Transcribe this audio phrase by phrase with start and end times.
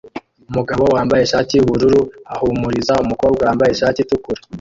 [0.49, 2.01] Umugabo wambaye ishati yubururu
[2.33, 4.41] ahumuriza umukobwa wambaye ishati itukura